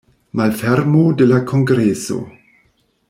[0.39, 2.19] Malfermo de la kongreso.